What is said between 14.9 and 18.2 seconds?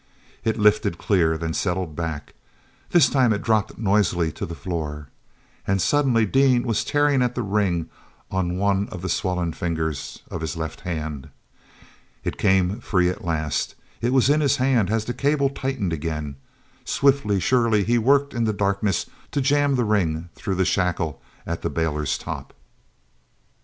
the cable tightened again. Swiftly, surely, he